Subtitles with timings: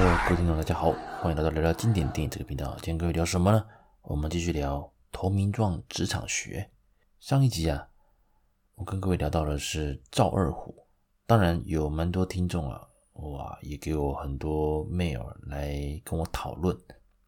[0.00, 2.74] 各位听众，大家好，欢迎来到聊聊经典电影这个频道。
[2.76, 3.62] 今天各位聊什么呢？
[4.00, 4.78] 我们继续聊
[5.12, 6.70] 《投名状职场学》。
[7.28, 7.86] 上一集啊，
[8.76, 10.74] 我跟各位聊到的是赵二虎，
[11.26, 12.80] 当然有蛮多听众啊，
[13.12, 16.74] 哇，也给我很多 mail 来跟我讨论，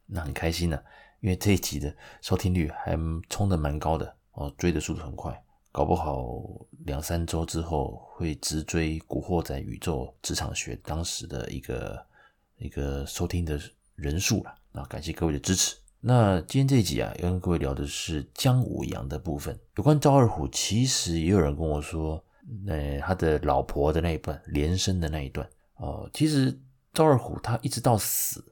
[0.06, 0.82] 那很开心呢、
[1.20, 2.98] 因为这一集的收听率还
[3.28, 5.38] 冲得蛮高的哦，追的速度很快。
[5.72, 6.42] 搞不好
[6.86, 12.02] 两三周之后会直追《古惑仔宇宙职场学》当时的一个
[12.62, 13.60] 一个收听的
[13.94, 14.54] 人数了。
[14.70, 15.76] 那感谢各位的支持。
[16.00, 19.58] 那今天这一集啊，要跟各位聊的是姜武阳的部分。
[19.76, 22.24] 有关赵二虎，其实也有人跟我说，
[22.66, 26.58] 呃，他的老婆的那一段，连生的那一段哦，其实
[26.92, 28.44] 赵二虎他一直到死，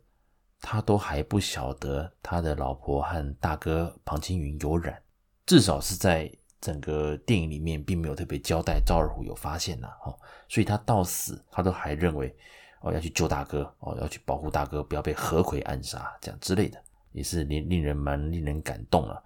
[0.60, 5.00] 他都还不晓得他的老婆和大哥庞青云有染，
[5.46, 6.30] 至少是在。
[6.60, 10.14] 整个电影里面并没有特别交代赵二虎有发现呐，哦，
[10.46, 12.36] 所以他到死他都还认为
[12.80, 19.22] 哦要去救大哥哦要去保护大哥不要被何魁暗杀这样之类的，也是令令人蛮令人感动了。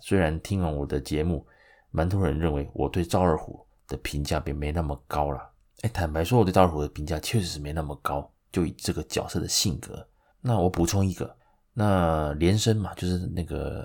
[0.00, 1.46] 虽然听完我的节目，
[1.90, 5.50] 蛮多人认为我对赵二虎的评价并没那么高了。
[5.82, 10.06] 哎，坦白说，我对赵二虎的评价确实是没那么高，就以这个角色的性格。
[10.40, 11.36] 那我补充一个，
[11.72, 13.84] 那连生嘛，就是那个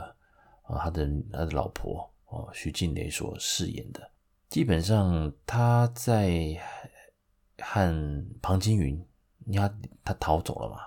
[0.64, 2.10] 啊他的他的老婆。
[2.28, 4.02] 哦，徐静蕾所饰演的，
[4.50, 6.60] 基本上他在
[7.60, 9.04] 和庞青云，
[9.46, 10.78] 你看他逃走了嘛？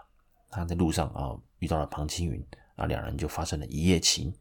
[0.50, 2.44] 他在路上啊遇到了庞青云，
[2.76, 4.34] 啊两人就发生了一夜情。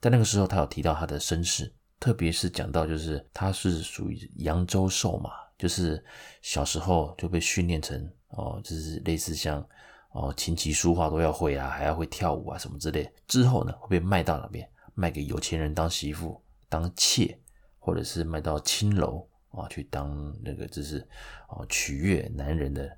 [0.00, 6.04] 在那个时候，他有提到他的身世，特别是讲到就是他是属于扬州瘦马，就是
[6.42, 9.66] 小时候就被训练成哦，就是类似像
[10.12, 13.10] 哦琴棋书画都要会啊，还要会跳舞啊什么之类。
[13.26, 14.68] 之后呢，会被卖到那边。
[14.94, 17.38] 卖给有钱人当媳妇、当妾，
[17.78, 20.98] 或者是卖到青楼啊，去当那个就是
[21.46, 22.96] 啊取悦男人的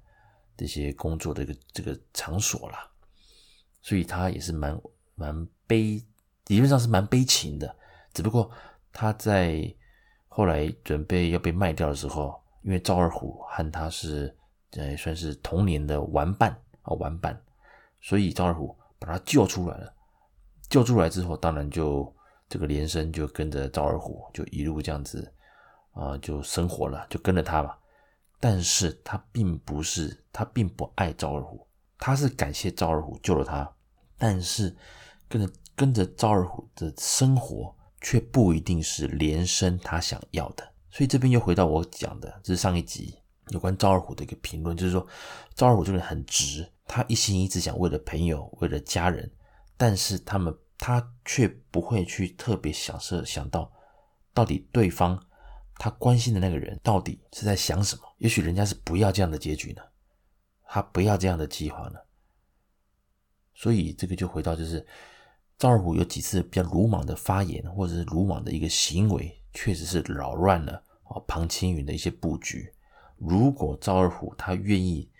[0.56, 2.91] 这些工作的一个这个场所啦。
[3.83, 4.78] 所以他也是蛮
[5.15, 6.05] 蛮悲，
[6.47, 7.75] 理论上是蛮悲情的。
[8.12, 8.50] 只不过
[8.93, 9.75] 他在
[10.28, 14.37] 后来准备要被卖掉的时候，因为赵二虎和他是
[14.72, 16.50] 呃算是童年的玩伴
[16.82, 17.41] 啊玩伴，
[18.03, 19.94] 所以赵二虎把他救出来了。
[20.69, 22.15] 救出来之后，当然就
[22.49, 25.32] 这个连生就跟着赵二虎，就一路这样子
[25.93, 27.78] 啊、就生活了，就跟着他吧。
[28.39, 31.67] 但是他并不是，他并不爱赵二虎，
[31.99, 33.71] 他是感谢赵二虎救了他，
[34.17, 34.75] 但是
[35.29, 40.67] 跟着跟着赵二虎的生活，却不一定是连生他想要的。
[40.91, 43.15] 所以这边又回到我讲的，这是上一集
[43.49, 45.06] 有关赵二虎的一个评论，就是说
[45.55, 49.31] 赵二虎这个人很直，他一心一意想为了朋友，为了家人。
[49.77, 53.71] 但是他们他却不会去特别想设想到，
[54.33, 55.23] 到底对方
[55.81, 58.03] 他关心的那个人到底是在想什么？
[58.19, 59.81] 也许人家是不要这样的结局呢，
[60.65, 61.99] 他不要这样的计划呢。
[63.55, 64.87] 所以这个就回到就是
[65.57, 72.71] 赵二虎有几次比较鲁莽的发言，或者是鲁莽的一个行为，确实是扰乱了哦庞青云的一些布局。
[73.17, 75.11] 如果赵二虎他愿意，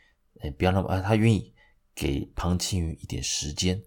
[0.41, 1.55] 哎，不要那么啊，他愿意
[1.95, 3.83] 给庞青云一点时间。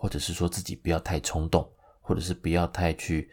[0.00, 1.68] 或者是说自己不要太冲动，
[2.00, 3.28] 或者是不要太去，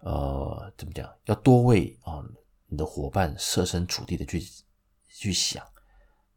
[0.00, 1.10] 呃，怎么讲？
[1.24, 2.22] 要多为啊、
[2.70, 4.40] 你的伙伴设身处地的去
[5.08, 5.62] 去想。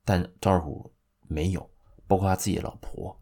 [0.03, 0.93] 但赵二虎
[1.29, 1.69] 没有，
[2.07, 3.17] 包括他自己的老婆，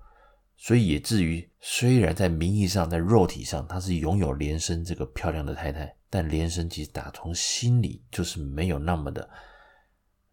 [0.58, 9.30] 所以也至于虽然在名义上、在肉体上他是拥有连生这个漂亮的太太，但连生其实打从心里就是没有那么的，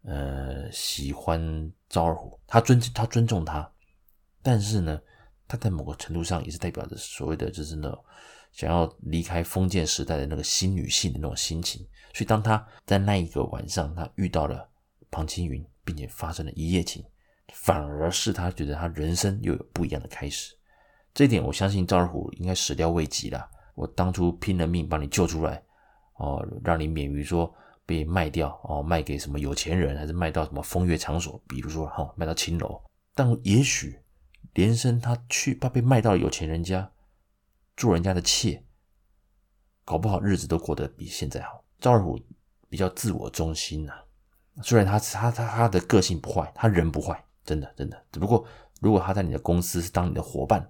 [0.03, 2.39] 呃，喜欢赵二虎。
[2.47, 3.71] 他尊他尊重他，
[4.41, 4.99] 但是呢。
[5.51, 8.05] 他在某个程度上也是代表着所谓的就是那种
[8.51, 11.81] 想要离开封建时代的那个新女性的那种心情，
[12.13, 14.67] 所以当他在那一个晚上他遇到了
[15.09, 17.03] 庞青云，并且发生了一夜情，
[17.53, 20.53] 反而是他觉得他人生又有不一样的开始。
[21.13, 23.49] 这一点我相信赵二虎应该始料未及了。
[23.75, 25.63] 我当初拼了命把你救出来，
[26.15, 27.53] 哦，让你免于说
[27.85, 32.81] 被卖掉，哦，卖给什么有钱人，还是卖到什么风月场所，比如说哈、卖到青楼，
[33.15, 33.99] 但也许。
[34.55, 36.91] 连生他去，怕被卖到有钱人家，
[37.79, 38.61] 做人家的妾，
[39.85, 41.63] 搞不好日子都过得比现在好。
[41.79, 42.19] 赵二虎
[42.67, 44.03] 比较自我中心呐、啊，
[44.61, 48.05] 虽然他他他他的个性不坏，他人不坏，真的真的。
[48.11, 48.45] 只不过
[48.81, 50.69] 如果他在你的公司是当你的伙伴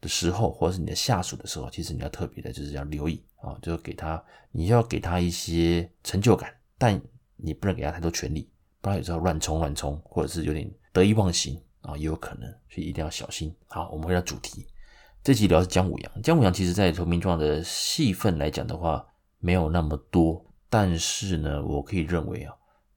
[0.00, 7.00] 的时候，或者是你的下属的时候，其实你要特别的就是要留意啊，就是给他你要给他一些成就感，但
[7.36, 8.50] 你不能给他太多权力，
[8.80, 11.62] 不然有时候乱冲乱冲，或者是有点得意忘形。
[11.82, 13.52] 啊，也有可能，所以一定要小心。
[13.66, 14.64] 好，我们回到主题，
[15.24, 16.22] 这集聊的是姜武阳。
[16.22, 19.06] 姜武阳其实在《投名状》的戏份来讲的话，
[19.38, 22.52] 没有那么多，但是呢，我可以认为啊，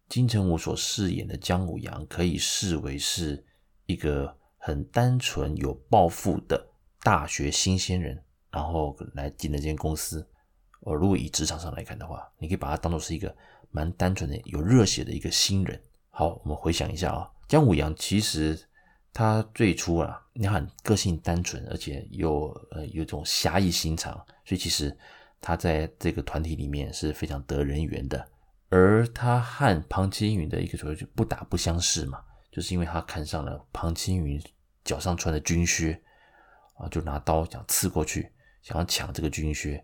[0.10, 3.46] 金城武所饰演的姜武阳可以视为是
[3.86, 6.68] 一个很单纯有抱负的
[7.04, 8.20] 大学新鲜人，
[8.50, 10.28] 然后来进了这间公司。
[10.80, 13.36] 呃，如果以职场上来看的话，你可以把它当做是一个
[13.70, 15.80] 蛮单纯的、有热血的一个新人。
[16.10, 18.60] 好，我们回想一下啊，姜武阳其实
[19.14, 24.96] 他最初啊，你很个性单纯，而且又呃有种侠义心肠，所以其实
[25.40, 28.28] 他在这个团体里面是非常得人缘的。
[28.70, 32.22] 而他和庞青云的一个所谓就不打不相识嘛，
[32.52, 34.42] 就是因为他看上了庞青云
[34.84, 36.00] 脚上穿的军靴
[36.76, 38.30] 啊，就拿刀想刺过去，
[38.62, 39.84] 想要抢这个军靴。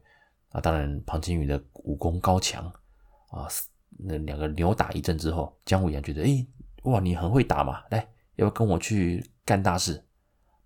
[0.49, 2.65] 啊，当然，庞青云的武功高强
[3.29, 3.47] 啊，
[3.97, 6.45] 那两个扭打一阵之后，姜武阳觉得，哎，
[6.83, 7.99] 哇，你很会打嘛，来，
[8.35, 10.03] 要不要跟我去干大事？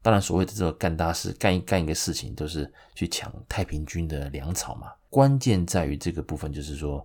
[0.05, 4.93] 当然，所谓的这个干大事，干一干一个事情，都是去抢太平军的粮草嘛。
[5.09, 7.03] 关键在于这个部分，就是说，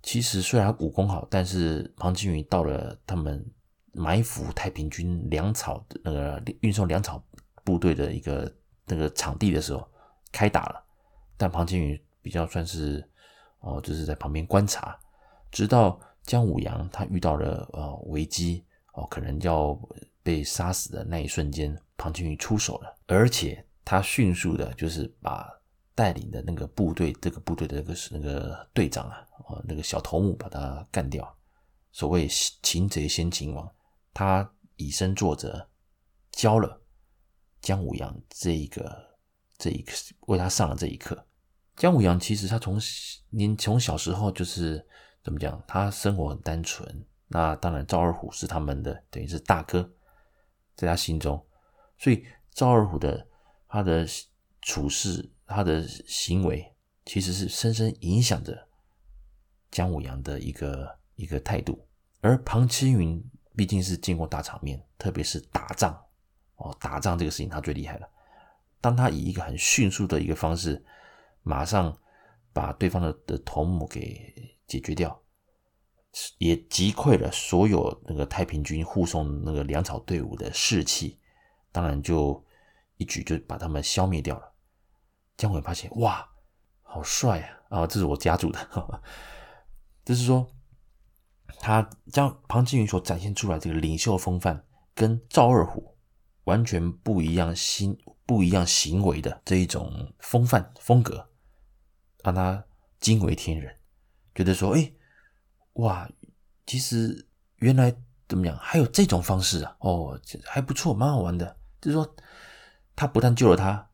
[0.00, 3.44] 其实虽然武功好，但是庞青云到了他们
[3.90, 7.20] 埋伏太平军粮草的那个运送粮草
[7.64, 8.48] 部队的一个
[8.86, 9.84] 那个场地的时候，
[10.30, 10.80] 开打了。
[11.36, 13.04] 但庞青云比较算是
[13.58, 14.96] 哦，就是在旁边观察，
[15.50, 19.76] 直到姜武阳他遇到了呃危机哦，可能要
[20.24, 25.48] 被杀死的那一瞬间，庞青云出手了，而且他迅速的就是把
[25.94, 31.32] 带领的那个部队，这个部队的那个那个队长啊，哦那个小头目把他干掉。
[31.92, 32.26] 所谓
[32.60, 33.70] 擒贼先擒王，
[34.12, 35.68] 他以身作则，
[36.32, 36.82] 教了
[37.60, 39.14] 姜武阳这一个。
[39.56, 39.92] 这一个
[40.26, 41.24] 为他上了这一课。
[41.76, 42.76] 姜武阳其实他从
[43.30, 44.84] 您从小时候就是
[45.22, 47.06] 怎么讲，他生活很单纯。
[47.28, 49.88] 那当然赵二虎是他们的等于是大哥，
[50.74, 51.44] 在他心中，
[51.98, 53.26] 所以赵二虎的
[53.68, 54.06] 他的
[54.62, 56.74] 处事、他的行为，
[57.04, 58.66] 其实是深深影响着
[59.70, 61.86] 姜武阳的一个一个态度。
[62.20, 63.22] 而庞青云
[63.54, 65.94] 毕竟是见过大场面，特别是打仗
[66.56, 68.08] 哦，打仗这个事情他最厉害了。
[68.80, 70.84] 当他以一个很迅速的一个方式，
[71.42, 71.96] 马上
[72.52, 75.20] 把对方的的头目给解决掉，
[76.38, 81.18] 也击溃了所有那个太平军护送那个粮草队伍的士气，
[81.72, 82.44] 当然就
[82.96, 84.52] 一举就把他们消灭掉了。
[85.36, 86.28] 姜伟发现，哇，
[86.82, 87.80] 好帅啊！
[87.80, 89.02] 啊，这是我家族的，呵呵，
[90.04, 90.46] 就是说，
[91.60, 94.64] 他将庞青云所展现出来这个领袖风范，
[94.94, 95.96] 跟赵二虎
[96.44, 97.98] 完全不一样心。
[98.26, 101.28] 不一样行为的这一种风范风格，
[102.22, 102.64] 让他
[102.98, 103.76] 惊为天人，
[104.34, 104.90] 觉得说：“哎，
[105.74, 106.08] 哇，
[106.66, 107.26] 其实
[107.56, 107.94] 原来
[108.28, 108.56] 怎么样？
[108.58, 109.76] 还有这种方式啊？
[109.80, 111.56] 哦，还不错，蛮好玩的。
[111.80, 112.16] 就是说，
[112.96, 113.88] 他不但救了他，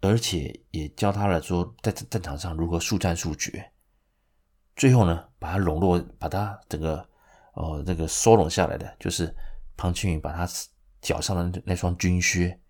[0.00, 3.72] 而且也教他了说，在战场上如何速战速决。
[4.74, 7.08] 最后呢，把他笼络，把他整个
[7.54, 9.34] 哦这个收拢下来的，就是
[9.76, 10.46] 庞青云把他
[11.00, 12.60] 脚上的那双军靴。”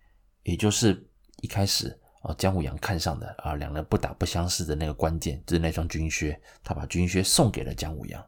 [0.43, 1.05] 也就是
[1.41, 6.37] 一开始啊，姜武阳看上的啊，两人不打不相识的那个关键，就是那双军靴。
[6.61, 8.21] 他把军靴送给了姜武阳，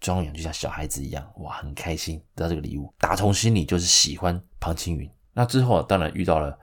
[0.00, 5.08] 姜武阳就像小孩子一样，哇，很开心得到这个礼物，打从心里就是喜欢庞青云。
[5.34, 6.58] 那之后当然遇到了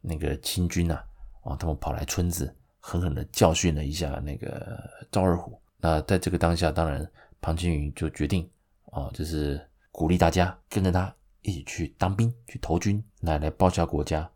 [0.00, 1.04] 那个清军啊，
[1.42, 4.78] 啊，他们跑来村子，狠狠的教训了一下那个
[5.10, 5.60] 赵二虎。
[5.78, 7.04] 那在这个当下，当然
[7.40, 8.48] 庞青云就决定
[8.92, 9.60] 啊，就是
[9.90, 14.30] 鼓励大家跟着他一起去当兵，去投军，来来报效国家。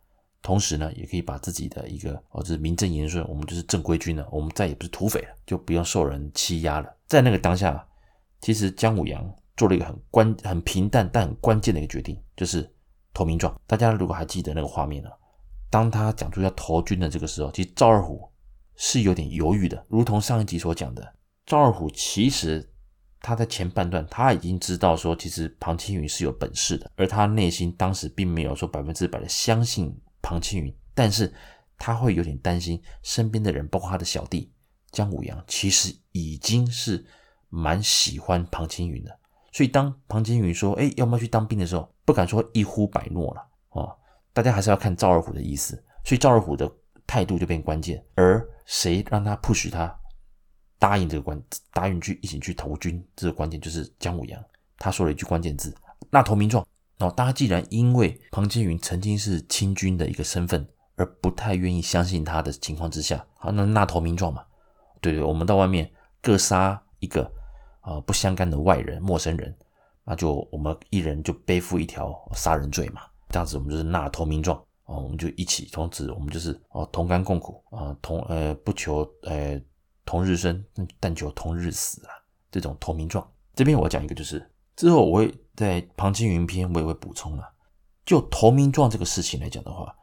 [0.45, 6.97] 同时呢，也可以把自己的一个哦，就是名正言顺，我们就是正规军了，我们再也不是土匪了，就不用受人欺压了。
[7.07, 7.83] 在那个当下，
[8.43, 12.71] 其实姜武阳做了一个很关、很平淡但很关键的一个决定，就是
[13.15, 13.59] 投名状。
[13.67, 15.09] 大家如果还记得那个画面呢，
[15.71, 18.29] 当他讲出要投军的这个时候，其实赵二虎
[18.77, 21.15] 是有点犹豫的，如同上一集所讲的，
[21.47, 22.71] 赵二虎其实
[23.23, 29.99] 他在前半段他已经知道说，其实庞青云是有本事的，而他内心当时并没有说百分之百的相信。
[30.25, 31.31] 庞青云，但是
[31.77, 34.51] 他会有点担心身边的人，包括他的小弟
[34.91, 37.05] 姜武阳，其实已经是
[37.51, 39.21] 蛮喜欢庞青云的。
[39.53, 43.95] 所以当庞青云说：“哎，要不要去当兵？”的时候，不敢说一呼百诺了哦。
[44.33, 46.69] 大家还是要看赵二虎的意思，所以赵二虎的
[47.07, 48.03] 态度就变关键。
[48.15, 49.95] 而谁让他 push 他
[50.79, 51.41] 答应这个关，
[51.73, 54.43] 答应去一起去投军，这个关键就是姜武阳。
[54.79, 55.77] 他说了一句关键字
[56.11, 56.67] ：“那投名状。”
[56.99, 64.45] 那，大家既然因为庞青云曾经是清军的一个身份，而不太愿意相信他的情况之下，好，那纳投名状嘛，
[65.01, 65.91] 对对，我们到外面
[66.23, 67.31] 各杀一个
[67.81, 69.55] 啊、不相干的外人、陌生人，
[70.05, 79.61] 那就我们一人就背负一条杀人罪嘛，这样子我们就是纳投名状哦，我们就一起从此我们就是哦同甘共苦啊、同呃不求呃
[80.05, 80.65] 同日生，
[81.01, 82.13] 但求同日死啊，
[82.51, 83.27] 这种投名状。
[83.55, 85.35] 这边我讲一个就是之后我会。
[85.57, 87.55] 在庞青云篇，我也会补充了。
[88.05, 89.95] 就投名状这个事情来讲的话，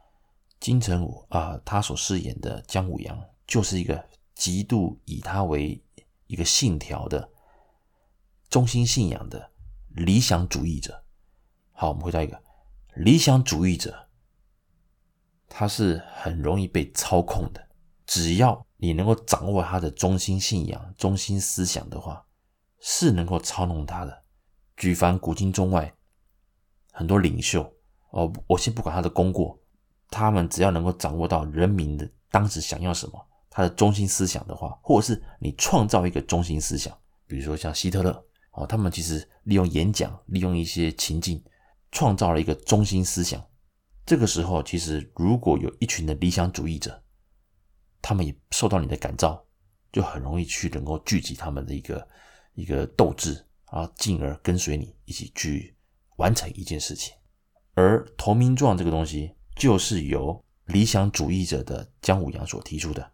[0.62, 4.02] 金城武啊，他所饰演的姜武阳就是一个
[4.34, 5.84] 极度以他为
[6.28, 7.30] 一个信条的
[8.50, 9.52] 中心信仰的
[9.90, 11.04] 理想主义者。
[11.74, 12.42] 好，我们回到一个
[12.96, 14.08] 理想主义者，
[15.50, 17.62] 他是很容易被操控的。
[18.06, 22.26] 只要你能够掌握他的中心信仰、中心思想的话，
[22.80, 24.21] 是能够操弄他的。
[24.82, 25.94] 举凡古今中外
[26.92, 27.62] 很多领袖
[28.10, 29.62] 哦，我先不管他的功过，
[30.10, 36.98] 他们只要能够掌握到人民的当时想要什么，他的中心思想的话，或者是你创造一个中心思想，
[37.28, 41.44] 比如说像希特勒哦，他们其实利用演讲，利用一些情境，
[41.92, 43.40] 创造了一个中心思想。
[44.04, 47.04] 这个时候，其实如果有一群的理想主义者，
[48.02, 49.46] 他们也受到你的感召，
[49.92, 52.08] 就很容易去能够聚集他们的一个
[52.56, 55.76] 一个斗志，啊进而跟随你一起去
[56.18, 57.16] 完成一件事情。
[57.74, 63.12] 而投名状这个东西，就是由理想主义者的姜武阳所提出的。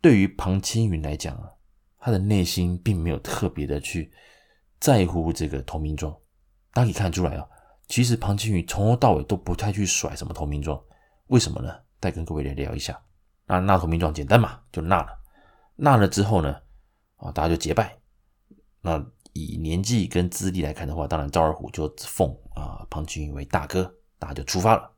[0.00, 1.50] 对于庞青云来讲啊，
[1.98, 4.10] 他的内心并没有特别的去
[4.80, 6.12] 在乎这个投名状。
[6.72, 7.46] 大家可以看出来啊，
[7.88, 10.82] 其实庞青云从头到尾都不太去甩什么投名状，
[11.26, 11.74] 为什么呢？
[12.00, 12.98] 再跟各位来聊一下。
[13.44, 15.18] 那纳投名状简单嘛，就纳了。
[15.76, 16.56] 纳了之后呢，
[17.16, 17.98] 啊，大家就结拜。
[18.80, 19.04] 那
[19.38, 24.90] 以年纪跟资历来看的话，当然赵二虎就奉啊庞青云为大哥，大家就出发了。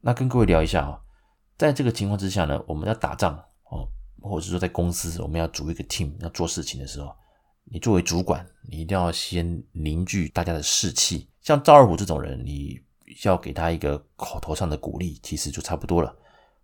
[0.00, 1.00] 那跟各位聊一下啊，
[1.56, 3.36] 在这个情况之下呢，我们要打仗
[3.70, 3.88] 哦，
[4.20, 7.14] 或者是说在公司我们要组一个 team 要做事情的时候，
[7.64, 11.28] 你作为主管，你一定要先凝聚大家的士气。
[11.40, 12.80] 像赵二虎这种人，你
[13.22, 16.14] 要给他一个口头上的鼓励，其实就差不多了。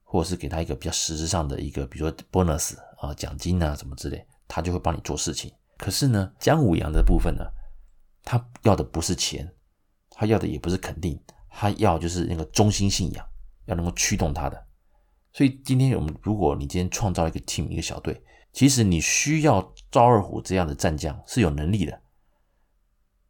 [0.03, 5.53] 或者是给他一个比较实质上的一个，比如说 bonus 啊、奖金啊什么之类，他就会帮你做事情。
[5.81, 7.43] 可是呢，姜武阳的部分呢，
[8.23, 9.51] 他要的不是钱，
[10.11, 11.19] 他要的也不是肯定，
[11.49, 13.27] 他要就是那个中心信仰，
[13.65, 14.67] 要能够驱动他的。
[15.33, 18.23] 所以今天我们，如果你今天创造一个 team 一个小队，
[18.53, 21.99] 其实你需要赵二虎这样的战将是有能力的。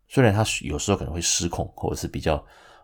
[0.08, 2.34] 虽然他有时候可能会失控，或者是比较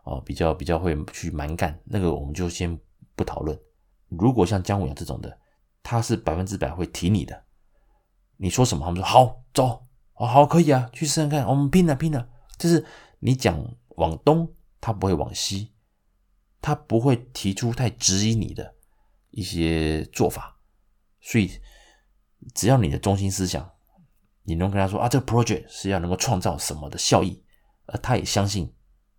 [0.05, 2.79] 啊、呃、比较比较会去蛮干，那个我们就先
[3.17, 3.59] 不讨论。
[4.11, 5.37] 如果像姜武阳这种的，
[5.83, 7.46] 他是百分之百会提你的。
[8.37, 9.83] 你说什么，他们说好走，
[10.15, 12.29] 哦好可以啊，去试试看，我们拼了拼了。
[12.59, 12.85] 就是
[13.19, 13.59] 你讲
[13.97, 15.73] 往东，他不会往西，
[16.61, 18.75] 他不会提出太质疑你的
[19.31, 20.59] 一些做法。
[21.21, 21.51] 所以
[22.55, 23.69] 只要你的中心思想，
[24.43, 27.43] 你能跟他说啊，这个 project 是要能够创造什么的效益，
[27.87, 28.73] 而他也相信，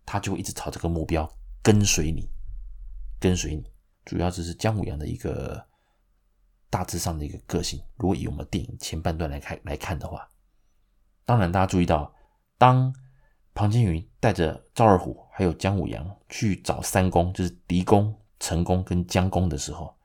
[0.06, 1.30] 他就会一直朝这个目标
[1.62, 2.30] 跟随你，
[3.20, 3.70] 跟随你。
[4.04, 5.62] 主要就是姜武阳的一个
[6.70, 7.82] 大致上的一个个性。
[7.96, 10.28] 如果以我们电影前半段来看来看的话，
[11.24, 12.12] 当然大家注意到，
[12.56, 12.94] 当
[13.54, 19.96] 庞青云带着赵二虎还有姜武阳去找三公，就是狄公、陈公跟姜公的时候，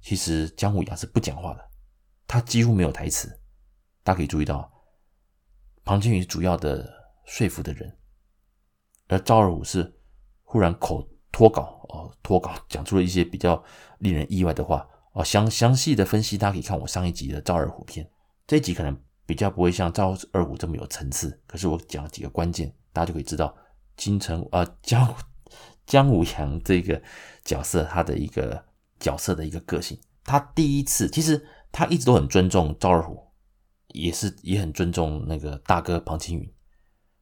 [0.00, 1.70] 其实姜武阳是不讲话的，
[2.26, 3.28] 他几乎没有台词。
[4.02, 4.70] 大家可以注意到，
[5.84, 6.88] 庞青云主要的
[7.24, 7.98] 说服的人，
[9.08, 10.00] 而赵二虎是
[10.42, 11.08] 忽然口。
[11.30, 13.62] 脱稿哦，脱稿讲出了一些比较
[13.98, 15.24] 令人意外的话哦。
[15.24, 18.08] 详详细的分析，大家可以看我上一集的赵二虎篇。
[18.46, 18.96] 这一集可能
[19.26, 23.54] 比较不会像赵二虎这么有层次，可是我讲了几个关键，大家就可以知道
[23.96, 25.14] 金城啊姜
[25.86, 27.02] 姜武阳这个
[27.44, 28.64] 角色他的一个
[29.00, 29.98] 角色的一个个性。
[30.24, 33.18] 他第一次其实他一直都很尊重赵二虎，
[33.88, 36.52] 也是也很尊重那个大哥庞青云，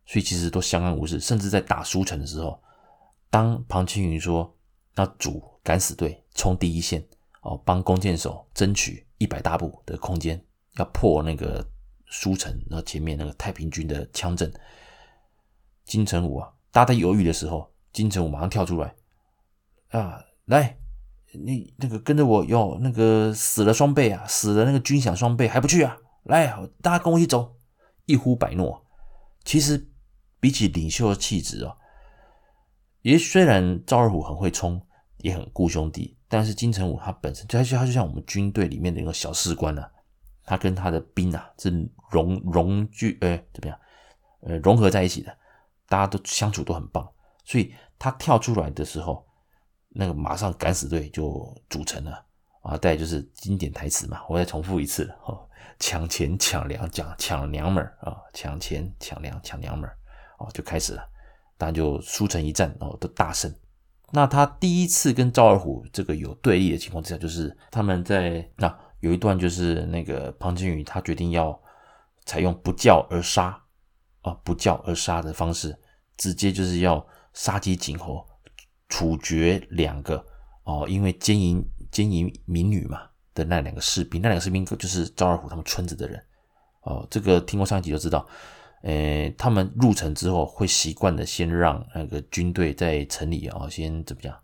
[0.06, 2.60] 所以其实都相安无事，甚至在打书城的时候。
[3.28, 4.56] 当庞青云说
[4.94, 7.06] 要组敢死队冲第一线
[7.46, 10.44] 哦，帮弓箭手争取一百大步的空间，
[10.78, 11.64] 要破那个
[12.06, 14.52] 书城，然后前面那个太平军的枪阵，
[15.84, 18.96] 金城武啊，大家犹豫的时候，金城武马上跳出来
[19.90, 20.76] 啊，来，
[21.32, 25.96] 你那个跟着我哟，那个死了双倍啊，死了那个军饷双倍还不去啊？
[26.24, 27.56] 来，大家跟我一起走，
[28.06, 28.84] 一呼百诺。
[29.44, 29.88] 其实
[30.40, 31.76] 比起领袖的气质哦。
[33.02, 34.84] 也虽然赵二虎很会冲，
[35.18, 39.90] 也很顾兄弟，但是金城武他本身，他就他就像我们军队里面的一个小士官啊，
[40.44, 41.70] 他跟他的兵啊是
[42.10, 43.78] 融融聚，呃，怎么样？
[44.40, 45.36] 呃，融合在一起的，
[45.88, 47.08] 大家都相处都很棒，
[47.44, 49.26] 所以他跳出来的时候，
[49.88, 52.24] 那个马上敢死队就组成了
[52.62, 52.76] 啊。
[52.76, 59.96] 再就是经典台词嘛，我再重复一次哦，抢钱抢粮讲抢娘们儿啊，抢钱抢粮抢娘们儿
[60.38, 61.08] 啊，就开始了。
[61.58, 63.52] 当然就输成一战，然后都大胜。
[64.12, 71.60] 那他第一次跟赵二虎这个有对立的情况之下，就是他们在那、有一段，就是那个庞青云他决定要
[72.24, 73.60] 采用不教而杀
[74.22, 75.76] 啊，不教而杀的方式，
[76.16, 78.24] 直接就是要杀鸡儆猴，
[78.88, 80.24] 处决两个
[80.64, 83.02] 哦，因为奸淫奸淫民女嘛
[83.34, 86.22] 的那两个士兵，那两个士兵就是赵二虎他们村子的人
[86.82, 87.06] 哦。
[87.10, 88.26] 这个听过上一集就知道，
[88.82, 94.36] 诶，他们入城之后会习惯的先让那个军队在城里哦，先怎么讲？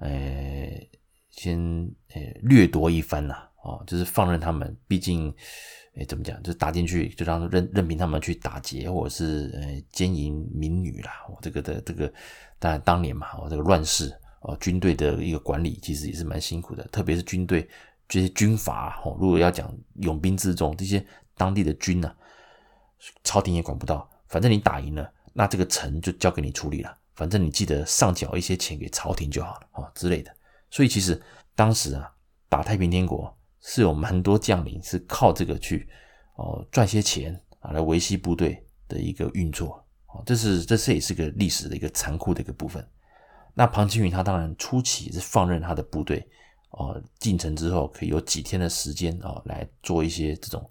[0.00, 0.90] 诶，
[1.30, 1.58] 先
[2.14, 5.34] 诶掠夺一番呐，哦，就是放任他们，毕竟。
[5.96, 6.40] 哎，怎么讲？
[6.44, 11.10] 就打进去，就让任任凭他们去打劫，或者是呃奸淫民女啦。
[11.28, 12.10] 我这个的这个，
[12.60, 14.08] 当然当年嘛，我这个乱世
[14.42, 17.68] 哦，军队的一个管理其实也是蛮辛苦的，特别是军队
[18.08, 19.16] 这些军阀哦。
[19.20, 21.04] 如果要讲拥兵自重，这些
[21.36, 22.14] 当地的军呢，
[23.24, 24.08] 朝廷也管不到。
[24.28, 26.96] 反正你打赢了，那这个城就交给你处理了。
[27.14, 30.34] 反正你记得上缴一些钱给朝廷就好了哦之类的。
[30.70, 31.20] 所以其实
[31.54, 32.10] 当时啊，
[32.48, 33.36] 打太平天国。
[33.62, 35.86] 是有蛮多将领是靠这个去
[36.36, 42.82] 哦赚些钱啊来维系部队的一个运作哦，这是这是也是个历史的一个残酷的一个部分。
[43.52, 46.26] 那庞青云他当然初期是放任他的部队
[46.70, 50.70] 哦进城之后，可以有几天的时间哦来做一些这种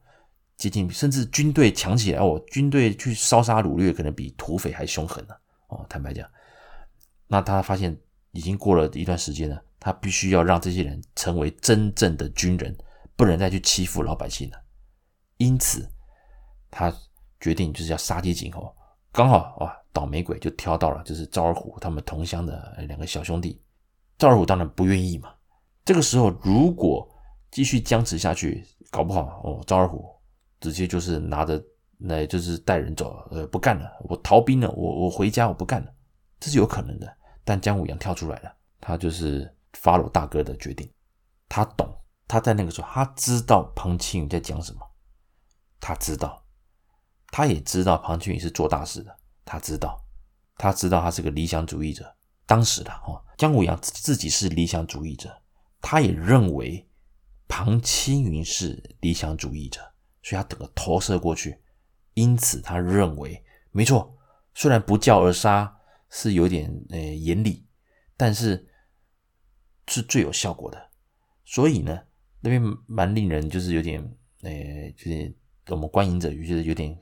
[0.60, 5.34] 接近，甚至军队强起来哦，军队去烧杀掳掠，可能比土匪还凶狠呢
[5.70, 5.84] 哦。
[5.90, 6.30] 坦白讲，
[7.28, 7.98] 那他发现
[8.32, 9.60] 已经过了一段时间了。
[9.80, 12.78] 他必须要让这些人成为真正的军人，
[13.16, 14.62] 不能再去欺负老百姓了。
[15.38, 15.90] 因此，
[16.70, 16.94] 他
[17.40, 18.76] 决定就是要杀鸡儆猴。
[19.14, 23.62] 刚好哇，倒霉鬼就挑到了，就是赵二虎他们同乡的两个小兄弟。
[24.18, 25.34] 赵二虎当然不愿意嘛。
[25.86, 27.10] 这个时候，如果
[27.50, 30.14] 继续僵持下去，搞不好哦，赵二虎
[30.60, 31.64] 直接就是拿着
[31.98, 35.94] 那就是带人走，呃，不干了，我逃兵了，我我回家，我不干了，
[36.40, 37.18] 这是有可能的。
[37.44, 39.54] 但姜武阳跳出来了，他就是。
[39.74, 40.92] follow 大哥的决定，
[41.48, 41.88] 他懂，
[42.28, 44.82] 他在那个时候，他知道庞青云在讲什么，
[45.80, 46.44] 他知道，
[47.28, 50.04] 他也知道庞青云是做大事的，他知道，
[50.58, 52.16] 他知道他是个理想主义者。
[52.48, 55.40] 当时的哦，姜武阳自己是理想主义者，
[55.80, 56.90] 他也认为
[57.48, 59.89] 庞青云是理想主义者，
[60.22, 61.58] 所以他整个投射过去，
[62.14, 64.18] 因此他认为没错，
[64.54, 65.78] 虽然不教而杀
[66.10, 67.66] 是有点呃严厉，
[68.16, 68.66] 但是。
[69.92, 70.80] 是最有效果的，
[71.44, 72.00] 所以呢，
[72.42, 74.00] 那边蛮令人就是有点，
[74.44, 74.52] 呃，
[74.96, 75.36] 就是
[75.70, 76.96] 我们观影者觉得有点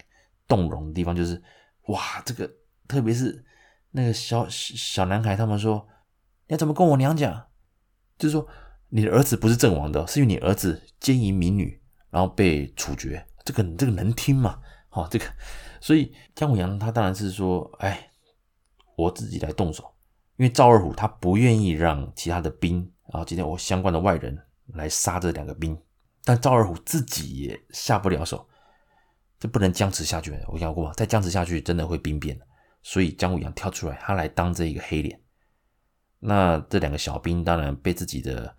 [0.48, 1.44] 动容的地方，就是
[1.88, 2.50] 哇，这个
[2.88, 3.44] 特别是
[3.92, 5.86] 那个小小男孩，他们说
[6.48, 7.50] 你要怎么跟我娘讲？
[8.18, 8.48] 就是说
[8.88, 11.82] 你的儿子不是阵亡的，是因为你儿子奸淫民女，
[12.18, 14.60] 然后被处决，这个这个能听吗？
[14.90, 15.26] 哦，这个，
[15.80, 18.10] 所以姜武阳他当然是说，哎，
[18.96, 19.84] 我自己来动手。
[20.38, 22.78] 因为赵二虎他不愿意让其他的兵，
[23.14, 24.36] 然后今天我相关的外人
[24.74, 25.80] 来杀这两个兵，
[26.24, 28.50] 但赵二虎自己也下不了手，
[29.40, 30.36] 这不能僵持下去。
[30.48, 32.36] 我讲过嘛，再僵持下去真的会兵变。
[32.82, 35.22] 所以姜武阳跳出来，他来当这一个黑脸。
[36.18, 38.58] 那这两个小兵当然被自己的，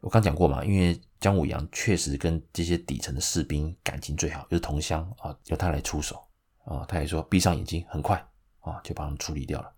[0.00, 6.22] 我刚讲过嘛，因为姜武阳确实跟这些底层的士兵感情最好，就是同乡啊，由他来出手
[6.64, 8.16] 啊，他也说闭上眼睛，很快
[8.60, 9.72] 啊就把他们处理掉了。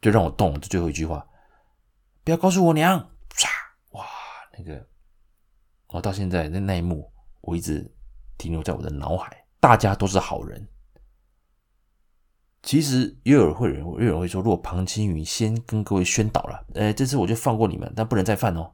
[0.00, 1.26] 就让我动，这最后一句话，
[2.22, 2.98] 不要告诉我娘！
[3.30, 3.48] 唰，
[3.90, 4.06] 哇，
[4.56, 4.86] 那个，
[5.88, 7.92] 我到现在那那一幕，我一直
[8.36, 9.44] 停留在我的脑海。
[9.58, 10.68] 大家都是好人，
[12.62, 18.72] 其实也有人会人，也有人会说，如果庞青云先跟各位宣导了，呃，这次我就放过你们，但不能再犯哦。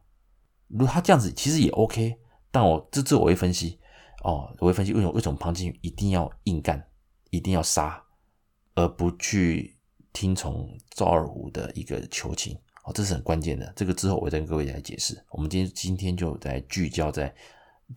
[0.74, 2.18] 如果他这样子，其实也 OK，
[2.50, 3.80] 但我这次我会分析，
[4.22, 6.86] 哦，我会分析为什么为什么庞青云一定要硬干，
[7.30, 8.02] 一定要杀，
[8.74, 9.72] 而不去。
[10.16, 13.72] 听从赵二虎的一个求情，哦，这是很关键的。
[13.74, 15.20] 这个之后我再跟各位来解释。
[15.30, 17.34] 我们今天今天就在聚焦在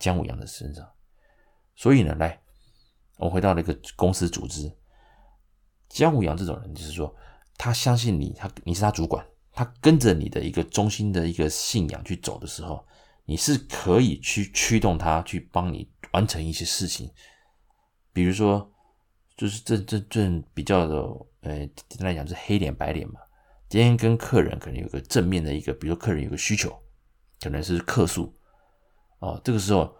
[0.00, 0.84] 姜武阳的身上。
[1.76, 2.42] 所以呢，来，
[3.18, 4.68] 我回到那个公司组织，
[5.88, 7.14] 姜武阳这种人，就是说
[7.56, 9.24] 他相信你，他你是他主管，
[9.58, 12.86] 他跟着你的一个中心的一个信仰去走的时候，
[13.24, 17.10] 你是可以去驱动他去帮你完成一些事情，
[18.12, 18.70] 比如说，
[19.36, 20.94] 就是这这这比较的。
[21.40, 23.20] 呃，简单来讲是黑脸白脸嘛。
[23.68, 26.72] 今天跟客人可能有个正面的一个，比如说客人有个需求，
[27.40, 28.32] 可能是客诉
[29.18, 29.40] 哦。
[29.44, 29.92] 这个时候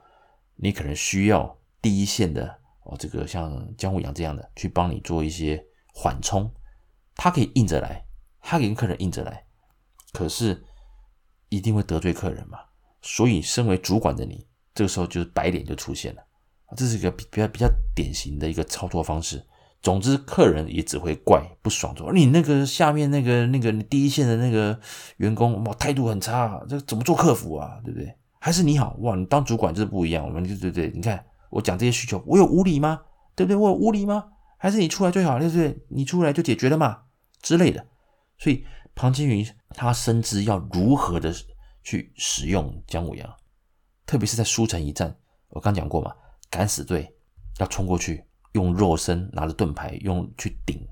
[0.55, 2.47] 你可能需要第一线的
[2.85, 6.49] 哦，这个像姜武阳这样的去帮你做一些缓冲，
[7.17, 8.05] 他可以硬着来，
[8.41, 9.45] 他可以跟客人硬着来，
[10.13, 10.65] 可是
[11.49, 12.59] 一定会得罪客人嘛。
[13.03, 16.23] 所以身为主管的你，这个时候就是白脸就出现了。
[16.77, 19.43] 这是一个比较比较典型的一个操作方式。
[19.81, 24.79] 总之，客人也只会怪不爽，说你那个下面那个那个第一线的那个
[25.19, 27.81] 员工哇，态度很差，这怎么做客服啊？
[27.85, 28.13] 对不对？
[28.41, 30.27] 还是你好哇，你当主管就是不一样。
[30.27, 33.01] 我们就对对，你看我讲这些需求，我有无理吗？
[33.37, 33.57] 对不对？
[33.57, 34.25] 我有无理吗？
[34.59, 35.79] 还是你出来最好，对不对？
[35.89, 37.03] 你出来就解决了嘛
[37.41, 37.87] 之类的。
[38.37, 38.65] 所以
[38.99, 41.33] 庞青云他深知要如何的
[41.85, 43.33] 去使用姜武阳，
[44.05, 45.17] 特别是在书城一战，
[45.51, 46.13] 我刚讲过嘛，
[46.51, 47.17] 敢死队
[47.61, 50.85] 要冲过去，用肉身拿着盾牌，用去顶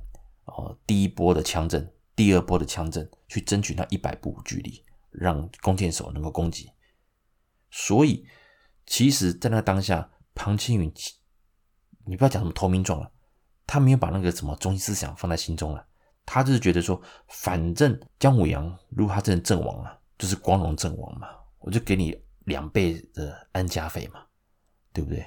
[0.45, 6.71] 哦第一波的枪阵，第二波的枪阵，去争取那一百步距离，让弓箭手能够攻击。
[7.73, 8.25] 所以，
[8.87, 10.95] 其实，在那个当下，庞青云，
[12.05, 13.11] 你不要讲什么投名状了，
[13.67, 15.89] 他没有把那个什么中心思想放在心中了。
[16.27, 21.29] 他就是觉得说，反正姜武阳如果他真的阵亡了，就是光荣阵亡嘛，
[21.61, 24.27] 我就给你两倍的安家费嘛，
[24.93, 25.25] 对不对？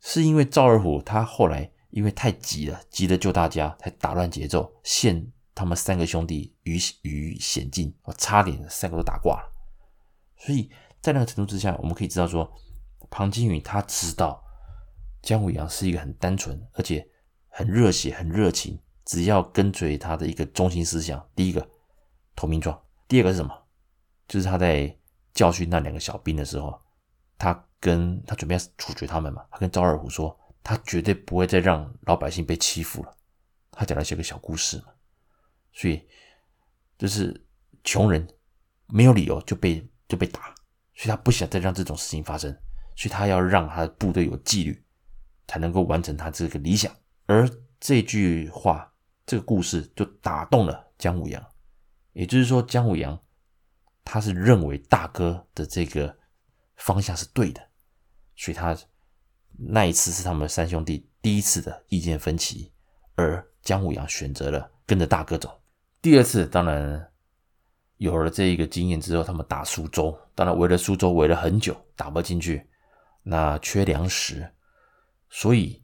[0.00, 9.52] 是因为赵二虎他后来因为太急了，急着救大家，才打乱节奏，陷他们三个兄弟于于险境，我差点三个都打挂了。
[10.38, 12.50] 所以在那个程度之下，我们可以知道说，
[13.10, 14.42] 庞青云他知道
[15.20, 17.06] 姜武阳是一个很单纯而且
[17.48, 18.80] 很热血、很热情。
[19.04, 21.68] 只要跟随他的一个中心思想，第一个
[22.36, 23.52] 投名状，第二个是什么？
[24.28, 24.96] 就是他在
[25.34, 26.80] 教训那两个小兵的时候，
[27.36, 33.14] 他跟他准备要处决他们嘛，他跟赵二虎说，他绝对不会再让老百姓被欺负了。
[33.72, 34.84] 他讲了些个小故事嘛，
[35.72, 36.06] 所以
[36.96, 37.44] 就是
[37.82, 38.26] 穷人
[38.86, 40.54] 没有理由就被就被打，
[40.94, 42.50] 所以他不想再让这种事情发生，
[42.94, 44.84] 所以他要让他的部队有纪律，
[45.48, 46.94] 才能够完成他这个理想。
[47.26, 48.91] 而这句话。
[49.24, 51.44] 这个故事就打动了姜武阳，
[52.12, 53.18] 也就是说，姜武阳
[54.04, 56.14] 他是认为大哥的这个
[56.76, 57.60] 方向是对的，
[58.34, 58.76] 所以他
[59.56, 62.72] 那一次是他们三兄弟第一次的意见分歧，
[63.14, 65.62] 而姜武阳选择了跟着大哥走。
[66.00, 67.08] 第二次，当然
[67.98, 72.68] 有了这一个经验之后，他们打苏州，当然围了苏州围了很久，打不进去，
[73.22, 74.52] 那缺粮食，
[75.30, 75.80] 所以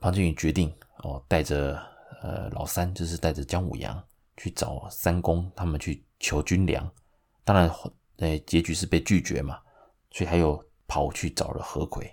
[0.00, 1.95] 庞青云决定哦，带着。
[2.22, 4.02] 呃，老三就是带着姜武阳
[4.36, 6.90] 去找三公，他们去求军粮。
[7.44, 7.70] 当然，
[8.16, 9.58] 呃，结局是被拒绝嘛，
[10.10, 12.10] 所以他又跑去找了何魁。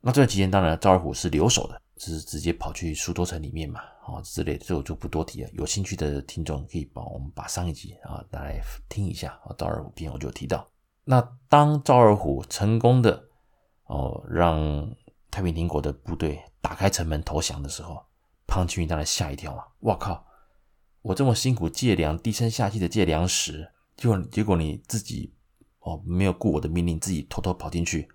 [0.00, 5.50] 那这段期间，当然赵二虎是留守的，是直接跑去苏州城里面嘛，啊之类的，这我就不多提了。
[5.52, 10.66] 有兴趣的听众可以帮我们把上一集啊拿来听一下啊，赵二虎篇我就提到。
[11.04, 13.22] 那当赵二虎成功的
[13.86, 14.88] 哦让
[15.30, 18.02] 太平天国的部队打开城门投降的时候。
[18.50, 19.64] 庞青云当然吓一跳啊！
[19.78, 20.26] 我靠，
[21.02, 25.32] 我这么辛苦借粮，低声下气的借粮食，结果结果你自己
[25.78, 28.08] 哦没有顾我的命令，自己偷偷跑进去，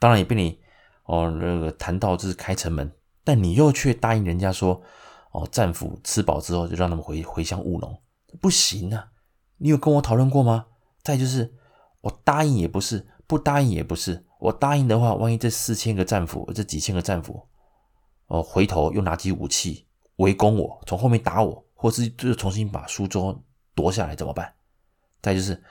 [0.00, 0.58] 当然也被你
[1.04, 4.82] 哦那个谈到就是开城门，但你又却答应人家说
[5.30, 8.02] 哦战俘吃饱之后就让他们回回乡务农，
[8.40, 9.12] 不行啊！
[9.58, 10.66] 你有跟我讨论过吗？
[11.04, 11.54] 再就是
[12.00, 17.46] 我答应也不是，不答应也不是，我答应的话，万一这四千个战俘，这几千个战俘。
[18.26, 19.86] 哦，回头又拿起武器
[20.16, 23.42] 围攻我，从后面打我，或是就重新把苏州
[23.74, 24.52] 夺下来怎么办？
[25.22, 25.62] 再就是，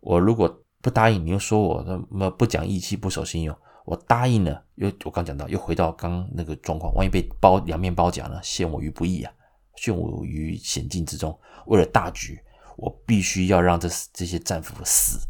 [0.00, 3.56] 我如果不答应，你又说我那么不讲义气、不守信用。
[3.84, 8.38] 我答应了，又我刚讲到，又回到刚那个状况，万一被包两面包夹呢？
[8.42, 9.32] 陷我于不义啊，
[9.76, 11.38] 陷我于险境之中。
[11.66, 12.38] 为了大局，
[12.76, 15.26] 我必须要让这这些战俘死。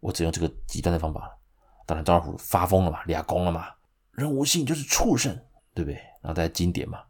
[0.00, 1.38] 我只用这个极端的方法。
[1.86, 3.68] 当然，赵二虎发疯了嘛，俩攻了嘛，
[4.12, 5.38] 人无信就是畜生。
[5.74, 5.96] 对不对？
[6.22, 7.04] 然后再经典嘛，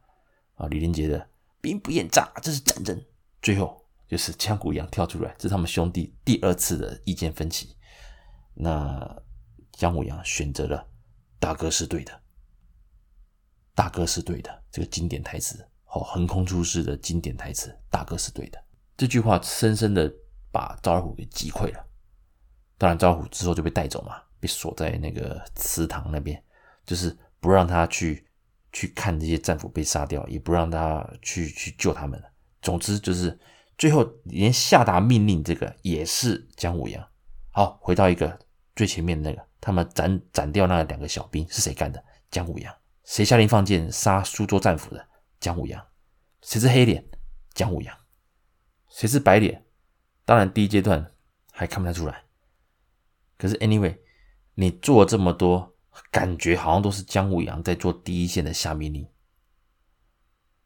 [0.57, 1.29] 啊，李连杰的
[1.61, 3.01] “兵不厌诈”，这是战争。
[3.43, 7.77] 最后就是姜武阳跳出来，这是他们兄弟第二次的意见分歧。
[8.55, 9.23] 那
[9.73, 10.89] 姜武阳选择了
[11.39, 12.23] “大哥是对的
[13.77, 18.59] ”，“大哥是对的”这个经典台词，哦，横空出世的经典台词，“大哥是对的”
[18.97, 20.11] 这句话，深深的
[20.51, 21.87] 把赵二虎给击溃了。
[22.79, 26.43] 当然，赵二虎之后就被带走嘛，被锁在那个祠堂那边，
[26.87, 28.27] 就是不让他去。
[28.75, 32.21] 去看这些战俘被杀掉，也不让他去去救他们。
[32.61, 33.39] 总之就是
[33.79, 37.09] 最后连下达命令这个也是姜武阳。
[37.51, 38.37] 好，回到一个
[38.75, 42.05] 最前面那个，他们斩斩掉那两个小兵是谁干的？
[42.33, 42.75] 姜武阳。
[43.05, 45.09] 谁下令放箭杀苏州战俘的？
[45.39, 45.87] 姜武阳。
[46.43, 47.09] 谁是黑脸？
[47.53, 47.97] 姜武阳。
[48.89, 49.65] 谁是白脸？
[50.25, 51.13] 当然第一阶段
[51.53, 52.25] 还看不太出来。
[53.39, 53.99] 可是 anyway，
[54.55, 55.74] 你做这么多。
[56.11, 59.07] 感觉好像都是姜武阳在做第一线的下命令，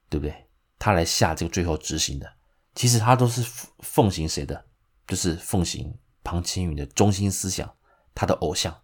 [0.08, 0.46] 对不对？
[0.78, 2.32] 他来下这个最后执行的，
[2.74, 4.64] 其实他都是奉奉行谁的？
[5.06, 7.74] 就是奉行庞青云的中心思想，
[8.14, 8.82] 他的偶像。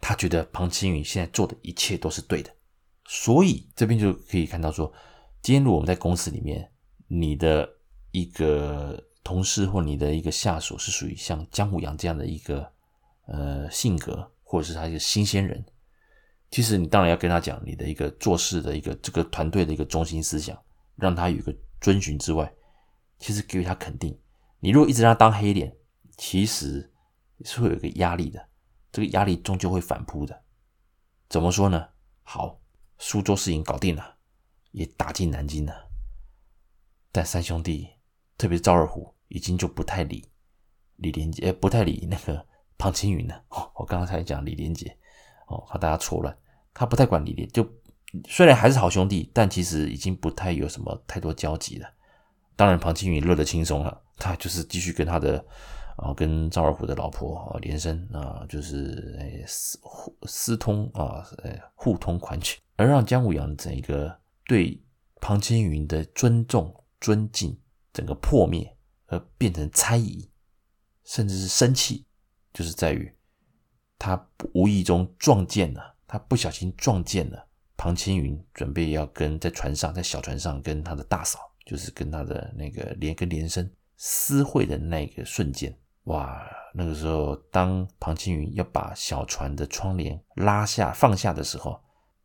[0.00, 2.54] 他觉得庞青云现在做的一切都是对的，
[3.06, 4.92] 所以这边就可以看到说，
[5.42, 6.70] 今天如果我们在公司里面，
[7.08, 7.68] 你的
[8.12, 12.72] 一个同事或你的一个下属是属于像姜武阳这样的一个
[13.26, 15.64] 呃性格，或者是他一个新鲜人。
[16.50, 20.56] 其实你当然要跟他讲你的一个做事的一个这个团队的一个中心思想，
[20.96, 22.50] 让他有一个遵循之外，
[23.18, 24.18] 其实给予他肯定。
[24.60, 25.76] 你如果一直让他当黑脸，
[26.16, 26.92] 其实
[27.44, 28.48] 是会有一个压力的，
[28.90, 30.42] 这个压力终究会反扑的。
[31.28, 31.88] 怎么说呢？
[32.22, 32.60] 好，
[32.98, 34.16] 苏州事情搞定了，
[34.72, 35.90] 也打进南京了，
[37.12, 37.88] 但三兄弟，
[38.36, 40.28] 特别是赵二虎，已经就不太理
[40.96, 42.44] 李连杰，不太理那个
[42.76, 43.44] 庞青云了。
[43.74, 44.98] 我刚刚才讲李连杰，
[45.48, 46.36] 哦，怕大家错乱，
[46.72, 47.66] 他不太管李连，就
[48.26, 51.88] 虽然还是好兄弟，但其实已经不太有什么太多交集了。
[52.56, 55.44] 当然，庞青云乐得轻松了，他就是继续跟他的
[55.96, 59.78] 啊，跟赵二虎的老婆啊连生啊，就是诶私
[60.24, 64.82] 私通啊，诶互通款曲，而让姜武阳整一个对
[65.20, 67.56] 庞青云的尊重、尊敬
[67.92, 70.28] 整个破灭，而变成猜疑，
[71.04, 72.04] 甚至是生气，
[72.52, 73.12] 就是在于
[73.98, 81.40] 他无意中撞见了，他不小心撞见了庞青云，准备要跟在船上，在小船上跟他的大嫂。
[81.66, 85.70] 就是跟他的那个连跟连生私会的那个瞬间，
[86.04, 86.42] 哇！
[86.72, 91.78] 那个时候，当庞青云要把小船的窗帘拉下放下的时候，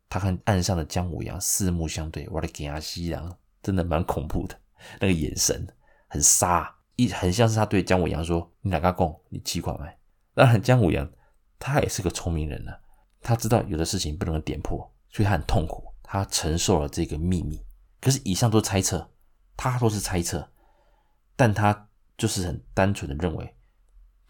[0.08, 4.58] 他和岸上的姜武阳四目相对，我的天啊，西洋真的蛮恐怖的，
[4.98, 5.66] 那个眼神
[6.08, 9.14] 很杀，一很像是他对姜武阳说：“你哪个共？
[9.28, 9.94] 你气管麦。”
[10.32, 11.06] 当然，姜武阳
[11.72, 12.72] 他也是个聪明人呢，
[13.20, 14.78] 他知道有的事情不能点破，
[15.10, 17.64] 所以他很痛苦，他承受了这个秘密。
[18.00, 19.10] 可是以上都是猜测。
[19.56, 20.50] 他都是猜测，
[21.36, 23.54] 但他就是很单纯的认为，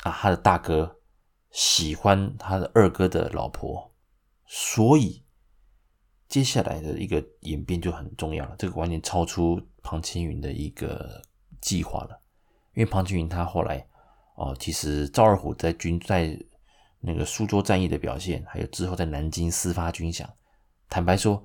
[0.03, 1.01] 啊，他的大哥
[1.51, 3.90] 喜欢他的二哥的老婆，
[4.47, 5.25] 所以
[6.29, 8.55] 接下来的一个演变就很重要了。
[8.59, 11.23] 这个完全超出庞青云的一个
[11.59, 12.20] 计划了，
[12.75, 13.88] 因为庞青云他后来
[14.37, 16.38] 哦，其实赵二虎在军在
[17.05, 20.27] 那个苏州战役的表现，还有之后在南京私发军饷，
[20.88, 21.43] 坦白说。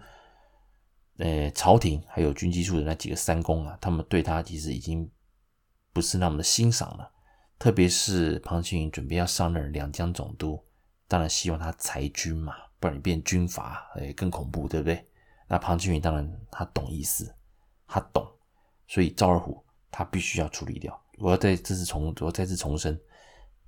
[1.22, 5.12] 呃，朝廷还有军机处的那几个三公啊，他们对他其实已经
[5.92, 7.12] 不是那么的欣赏了。
[7.58, 10.64] 特别是庞青云准备要上任两江总督，
[11.10, 15.06] 当然希望他裁军嘛，不然你变军阀，诶，更恐怖，对不对？
[15.50, 17.36] 那庞青云当然他懂意思，
[17.86, 18.26] 他懂，
[18.88, 20.98] 所以赵二虎他必须要处理掉。
[21.18, 22.98] 我要再这次重，我再次重申，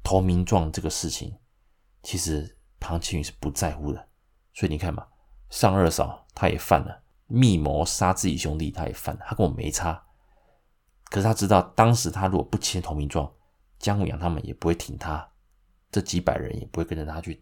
[0.02, 1.38] 投名状这个事情，
[2.04, 4.08] 其实庞青云是不在乎的。
[4.54, 5.08] 所以你看嘛，
[5.50, 7.04] 上二嫂他也犯了。
[7.28, 10.04] 密谋杀自己兄弟，他也犯了，他跟我没差。
[11.06, 13.32] 可是他知道，当时他如果不签投名状，
[13.80, 15.32] 姜武阳他们也不会挺他，
[15.90, 17.42] 这几百人也不会跟着他去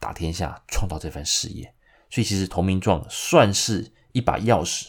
[0.00, 1.72] 打天下，创造这番事业。
[2.10, 4.88] 所以，其实投名状算是一把钥匙，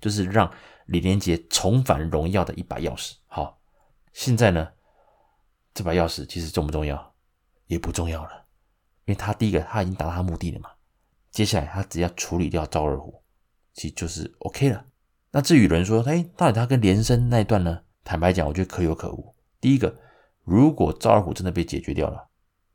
[0.00, 0.50] 就是让
[0.86, 3.14] 李连杰重返荣耀的一把钥匙。
[3.26, 3.60] 好，
[4.14, 4.72] 现在呢，
[5.74, 7.14] 这把钥匙其实重不重要？
[7.66, 8.30] 也不重要了，
[9.04, 10.70] 因为他第一个他已经达到他目的了嘛。
[11.30, 13.22] 接下来他只要处理掉赵二虎。
[13.74, 14.86] 其实就是 OK 了。
[15.32, 17.82] 那至于有人说，哎，到底他跟连生那一段呢？
[18.02, 19.34] 坦白讲，我觉得可有可无。
[19.60, 19.94] 第一个，
[20.44, 22.26] 如果赵二虎真的被解决掉了，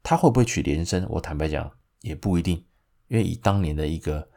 [0.03, 1.03] 他会不会娶连生？
[1.09, 2.63] 我坦白讲也不一定，
[3.07, 4.29] 因为以当年的一个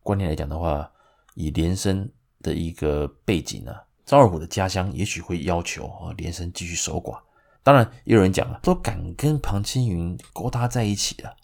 [0.00, 0.88] 观念来讲的话，
[1.34, 2.08] 以连生
[2.40, 7.20] 的一个背景呢，赵二虎的家乡也许会要求啊连生继续守寡。
[7.66, 11.34] 当然，也有人讲了，都敢跟庞青云勾搭在一起了，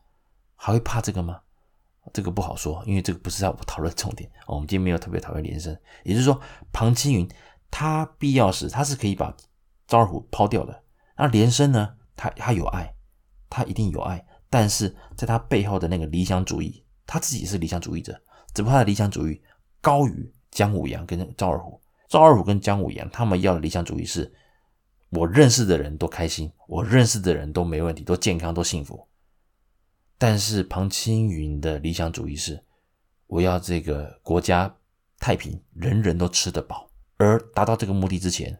[0.55, 1.41] 还会怕这个吗？
[2.13, 4.31] 这个不好说，因为这个不是在我讨论重点。
[4.47, 6.41] 我们今天没有特别讨论连生，也就是说，
[6.73, 7.29] 庞青云
[7.73, 9.37] 他必要时他是可以把
[9.89, 10.85] 赵二虎抛掉的。
[11.17, 11.97] 那连生呢？
[12.15, 12.95] 他他有爱，
[13.51, 18.13] 他一定有爱，但是在他背后的那个理想主义，他自己是理想主义者，
[18.55, 19.43] 只不过他的理想主义
[19.81, 21.83] 高于姜武阳跟赵二虎。
[22.09, 24.33] 赵二虎跟姜武阳他们要的理想主义是：
[25.13, 29.07] 我认识的人都开心，我认识的人都没问题，都健康，都幸福。
[30.17, 32.65] 但是庞青云的理想主义是，
[33.27, 34.75] 我要这个国家
[35.19, 36.89] 太平，人人都吃得饱。
[37.19, 38.59] 而达到这个目的之前，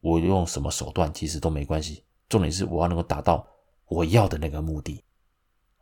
[0.00, 2.04] 我用什么手段其实都没关系。
[2.28, 3.46] 重点是我要能够达到
[3.86, 5.04] 我要的那个目的，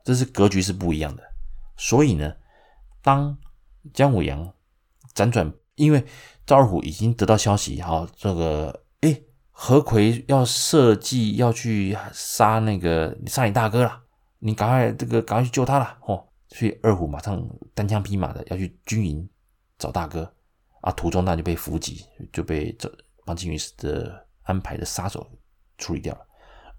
[0.04, 1.22] 这是格局是不一样的。
[1.78, 2.36] 所以呢，
[3.00, 3.38] 当
[3.94, 4.52] 姜武阳
[5.14, 6.04] 辗转，因为
[6.44, 8.81] 赵二虎已经得到消息，好，这个，
[9.52, 14.00] 何奎要设计要去杀那个杀你大哥了。
[14.44, 16.26] 你赶快这个赶快去救他了哦！
[16.48, 17.40] 所以二虎马上
[17.74, 19.28] 单枪匹马的要去军营
[19.78, 20.34] 找大哥
[20.80, 22.92] 啊，途中那就被伏击，就被这
[23.24, 25.24] 庞青云的安排的杀手
[25.78, 26.20] 处理掉了。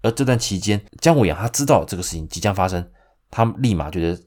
[0.02, 2.86] 而这段期间，姜武阳他知道这个事情即将发生，
[3.30, 4.22] 他立马觉得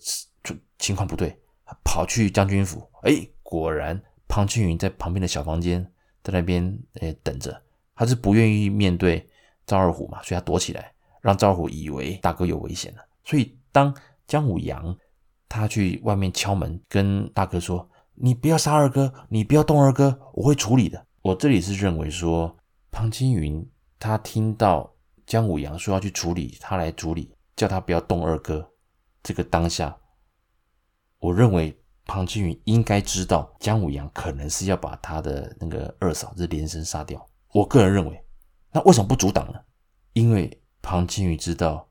[0.80, 1.40] 情况不对，
[1.84, 2.90] 跑去将军府。
[3.04, 5.84] 哎，果然庞青云在旁边的小房间
[6.24, 7.62] 在那边哎等着，
[7.98, 9.28] 他是不愿意面对
[9.66, 13.02] 赵二虎嘛，所以他躲起来，让赵二虎以为大哥有危险了。
[13.26, 13.94] 所以，当
[14.26, 14.96] 姜武阳
[15.50, 22.56] 他去外面敲门，跟大哥说：“你不要杀二哥，你不要动二哥，我会处理的。”我这里是认为说，
[22.92, 24.94] 庞青云他听到
[25.26, 28.72] 姜武阳说要去处理，他来处理，叫他不要动二哥。
[29.22, 29.98] 这个当下，
[31.20, 37.27] 我认为庞青云应该知道姜武阳可能是要把他的那个二嫂子连生杀掉。
[37.54, 38.24] 我个人认为，
[38.72, 39.60] 那为什么不阻挡呢？
[40.14, 41.88] 因为庞青云知道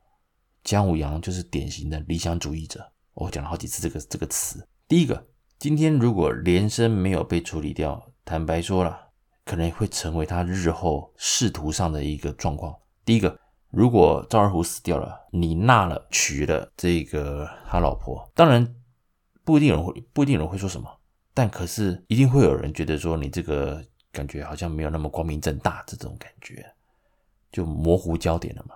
[0.64, 2.92] 姜武阳就是典型的理想主义者。
[3.14, 4.68] 我讲了好几次这个这个词。
[4.86, 5.26] 第一个，
[5.58, 9.08] 今天如果连生没有被处理掉，坦白说了，
[9.44, 12.74] 可能会成为他日后仕途上的一个状况。
[13.04, 13.38] 第一个。
[13.68, 18.74] 如果赵二虎死掉了，你纳了娶了这个他老婆，当然
[19.44, 20.88] 不一定有人会不一定有人会说什么，
[21.34, 23.84] 但可是一定会有人觉得说你这个
[24.16, 26.64] 感觉好像没有那么光明正大，这种感觉
[27.52, 28.74] 就模糊焦点了嘛。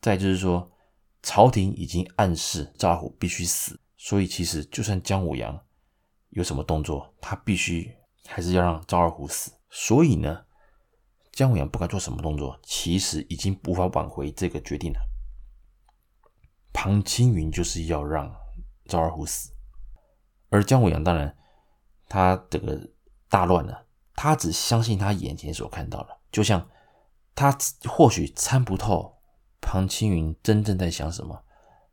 [0.00, 0.70] 再就是说，
[1.22, 5.60] 朝廷已经暗示赵二虎必须死，所以其实就算姜武阳
[6.30, 7.94] 有什么动作，他必须
[8.26, 9.52] 还是要让赵二虎死。
[9.68, 10.44] 所以呢。
[11.30, 14.98] 姜武阳不管做什么动作，其实已经无法挽回这个决定了。
[16.72, 18.28] 庞青云就是要让
[18.86, 19.52] 赵二虎死，
[20.48, 21.32] 而姜武阳当然
[22.08, 22.90] 他这个
[23.28, 23.86] 大乱了，
[24.20, 26.68] 他只相信他眼前所看到的，就像
[27.36, 27.56] 他
[27.88, 29.16] 或许参不透
[29.60, 31.40] 庞青云真正在想什么，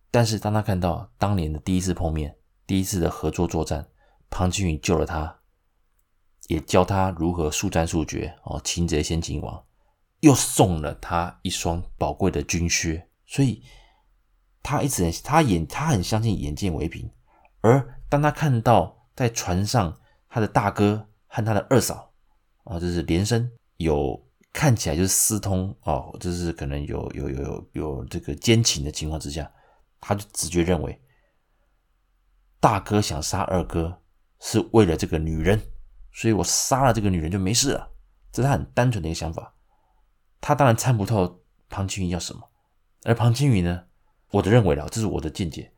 [0.10, 2.36] 但是当他看到当年的第一次碰面、
[2.66, 3.88] 第一次的合作作战，
[4.32, 5.38] 庞青云救了他。
[6.48, 9.64] 也教他如何速战速决哦，擒贼先擒王，
[10.22, 13.64] 又送了他一双宝贵的军靴，所以
[14.64, 17.08] 他一直很他眼他很相信眼见为凭。
[17.62, 19.96] 而当他看到在船上
[20.28, 22.05] 他的大哥和他的二嫂
[22.66, 24.22] 啊，就是连生有
[24.54, 29.52] 看起来就是私通哦，就是可能有有有有有这个奸情的情况之下，
[30.00, 31.02] 他就直觉认为
[32.60, 34.02] 大哥想杀二哥
[34.40, 35.60] 是为了这个女人。
[36.18, 37.92] 所以我杀了这个女人就没事了，
[38.32, 39.54] 这是他很单纯的一个想法。
[40.40, 42.42] 他当然参不透庞青云要什么，
[43.04, 43.84] 而庞青云呢，
[44.32, 45.74] 我的认为了，这是我的见解，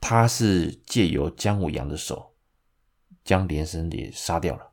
[0.00, 2.34] 他是借由姜武阳的手
[3.22, 4.72] 将连生也杀掉了，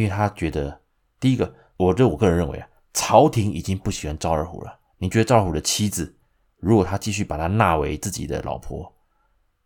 [0.00, 0.80] 因为他觉得
[1.20, 4.80] 第一个，我这我个人认为啊，朝廷已经不喜欢赵二虎了。
[4.96, 6.16] 你觉得赵二虎的妻子，
[6.56, 8.90] 如果他继续把他纳为自己的老婆，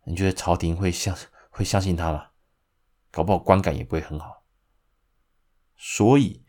[0.03, 1.15] 你觉得朝廷会相
[1.49, 2.25] 会相信他吗？
[3.11, 4.43] 搞不好观感也不会很好，
[5.77, 6.43] 所以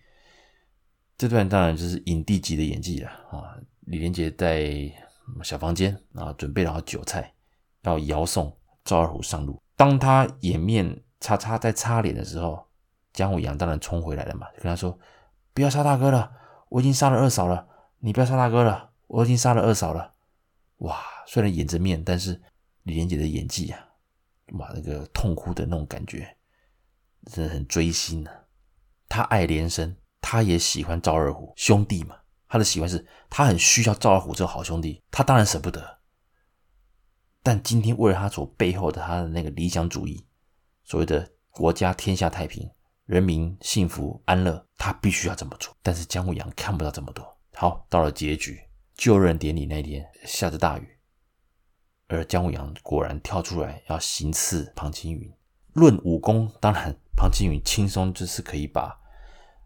[1.17, 3.55] 这段当然就是影帝级的演技了啊！
[3.83, 4.93] 李连杰在
[5.45, 7.33] 小房间啊，准备好酒菜，
[7.83, 9.63] 要遥送赵二虎上路。
[9.77, 12.67] 当他掩面擦擦在擦脸的时候，
[13.17, 14.97] 姜武阳当然冲回来了嘛，就跟他说
[15.53, 16.31] ：“不要杀大哥了，
[16.69, 17.67] 我已经杀了二嫂了。
[17.99, 20.13] 你不要杀大哥了，我已经杀了二嫂了。”
[20.85, 21.03] 哇！
[21.27, 22.41] 虽然掩着面，但是
[22.83, 23.81] 李连杰的演技啊，
[24.59, 26.37] 哇，那个痛哭的那种感觉。
[27.33, 28.37] 真的很追星呢、啊，
[29.09, 32.15] 他爱连生，他也喜欢赵二虎兄弟嘛。
[32.47, 35.99] 他的喜欢是他很需要赵二虎这个好兄弟，他当然舍不得。
[37.43, 40.25] 但今天为了他所背后的他的那个理想主义，
[40.85, 42.71] 所谓的国家天下太平、
[43.07, 45.75] 人民幸福安乐，他必须要这么做。
[45.83, 47.25] 但是姜武阳看不到这么多。
[47.55, 48.61] 好，到了结局，
[48.95, 50.99] 就任典礼那天下着大雨，
[52.09, 55.33] 而姜武阳果然跳出来要行刺庞青云。
[55.73, 56.95] 论武功，当然。
[57.19, 58.95] 庞青云轻松就是可以把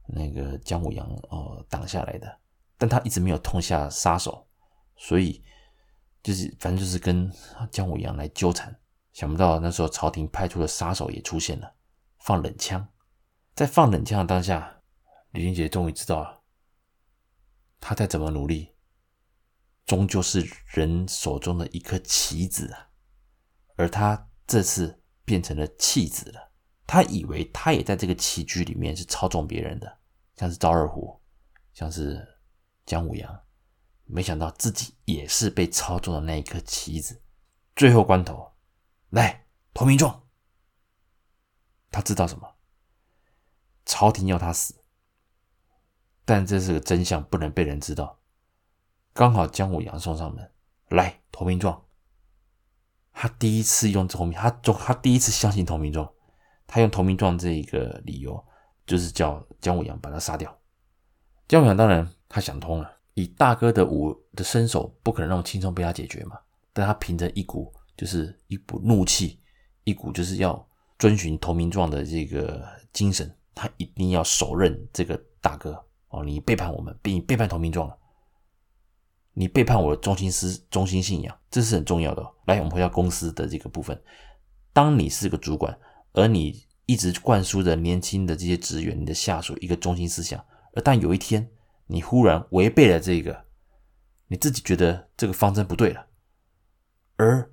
[0.06, 2.38] 那个姜武阳呃挡下来的，
[2.78, 4.46] 但他一直没有痛下杀手，
[4.96, 5.42] 所以
[6.22, 7.28] 就是反正就是跟
[7.72, 8.72] 姜武阳来纠缠。
[9.12, 11.74] 想不到那时候朝廷派出的杀手也出现了，
[12.20, 12.86] 放冷枪。
[13.60, 14.80] 在放冷枪的当下，
[15.32, 16.44] 李连杰终于知道，
[17.78, 18.74] 他再怎么努力，
[19.84, 22.88] 终究是人手中的一颗棋子啊，
[23.76, 26.52] 而他这次变成了弃子了。
[26.86, 29.98] 他以为他也在这个棋局里面是操纵别人的，
[30.36, 31.20] 像是赵二虎，
[31.74, 32.26] 像是
[32.86, 33.44] 姜武阳，
[34.06, 37.22] 没想到自己也是被操纵的那一颗棋子。
[37.76, 38.54] 最后关头，
[39.10, 40.26] 来投名状。
[41.90, 42.56] 他知道什么？
[43.90, 44.72] 朝廷要他死，
[46.24, 48.20] 但这是个真相，不能被人知道。
[49.12, 50.48] 刚好姜武阳送上门，
[50.90, 51.82] 来投名状。
[53.12, 56.08] 他第一次用投名，他就他第一次相信投名状。
[56.68, 58.40] 他用投名状这一个理由，
[58.86, 60.56] 就是叫姜武阳把他杀掉。
[61.48, 66.38] 姜武阳当然他想通了，以大哥的武的身手，不可能那么轻松被他解决嘛。
[66.72, 69.40] 但他凭着一股就是一股怒气，
[69.82, 70.64] 一股就是要
[70.96, 76.24] 遵循投名状的这个精神，他一定要手刃这个大哥哦！
[76.24, 77.96] 你背叛我们，被你背叛投名状了，
[79.32, 82.22] 你背叛我的中心思中心信仰，这是很重要的。
[82.46, 84.00] 来，我们回到公司的这个部分，
[84.72, 85.78] 当你是个主管。
[86.12, 90.44] 而你一直灌输着年轻的这些职员、你的下属一个中心思想，
[90.74, 91.48] 而但有一天
[91.86, 93.44] 你忽然违背了这个，
[94.26, 96.06] 你自己觉得这个方针不对了，
[97.14, 97.48] 而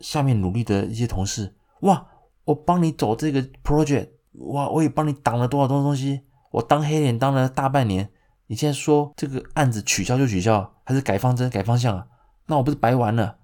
[0.00, 2.06] 下面努力的一些同事，哇，
[2.44, 8.10] 我帮你走这个 project，哇，我也帮你挡了多少多东西，我当黑脸当了大半年，
[8.46, 12.06] 你现在说这个案子取消就取消，还是改方针改方向啊？
[12.46, 13.38] 那我不是白玩了？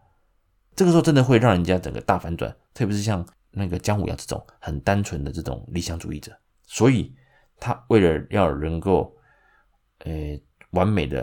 [0.74, 6.32] 这个时候真的会让人家整个大反转，特别是像那个姜武阳这种很单纯的这种理想主义者，
[6.66, 7.14] 所以
[7.58, 9.14] 他为了要能够
[10.04, 10.12] 呃
[10.70, 11.22] 完美的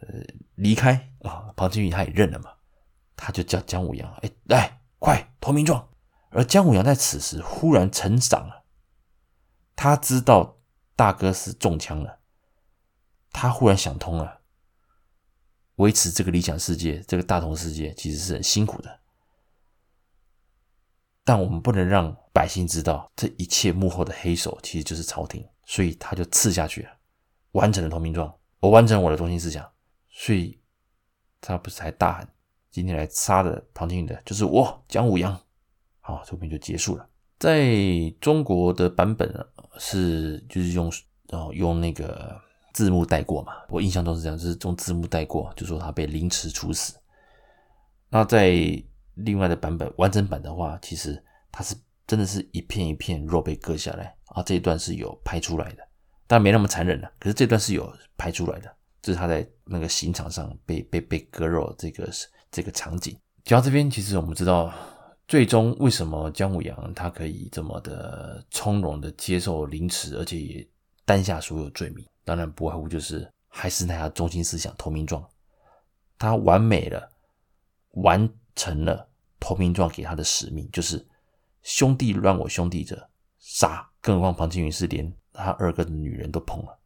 [0.00, 0.08] 呃
[0.54, 0.92] 离开
[1.22, 2.50] 啊，庞青云他也认了嘛，
[3.16, 5.88] 他就叫姜武阳哎来快投名状，
[6.30, 8.61] 而姜武阳在此时忽然成长了，
[9.82, 10.60] 他知道
[10.94, 12.20] 大哥是中枪了，
[13.32, 14.42] 他忽然想通了。
[15.74, 19.00] 维持这个理想世界，这个大同世界其实是很辛苦的，
[21.24, 26.90] 但我们不能让百姓知道这一切幕后的黑手其实就是朝廷，所以他就刺下去了，
[27.50, 29.68] 完成了投名状，我完成我的中心思想，
[30.08, 30.60] 所以
[31.40, 32.28] 他不是还大喊
[32.70, 35.36] ：“今天来杀的庞青云的就是我姜武阳。”
[35.98, 37.08] 好，这篇就结束了。
[37.40, 37.74] 在
[38.20, 39.44] 中国的版本啊
[39.78, 40.92] 是就是用
[41.30, 42.40] 哦用那个。
[42.74, 43.52] 字幕带过嘛？
[43.68, 46.94] 我印象中是这样，就是用字幕带过，就说他被凌迟处死。
[48.08, 48.50] 那在
[49.16, 55.86] 另外的版本完整版的话，其实他是真的是一片一片肉被割下来啊，这一段是有拍出来的，
[56.26, 57.12] 但没那么残忍了。
[57.18, 62.08] 可是这段是有拍出来的，这是他在那个刑场上被被被割肉这个
[62.50, 63.14] 这个场景。
[63.44, 64.72] 讲到这边，其实我们知道，
[65.28, 70.68] 最终为什么姜武阳他可以这么的从容的接受凌迟，而且也
[71.04, 72.06] 担下所有罪名。
[72.24, 75.26] 当然不外乎就是还是那样中心思想投名状，
[76.18, 77.10] 他完美了，
[77.92, 79.08] 完成了
[79.40, 81.04] 投名状给他的使命，就是
[81.62, 83.08] 兄弟乱我兄弟者
[83.38, 86.78] 杀，更何况庞青云是连他二哥的女人都碰了，